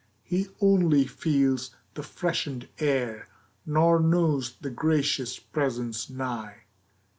[0.23, 3.27] He only feels the freshened air,
[3.67, 6.63] Nor knows the gracious presence nigh.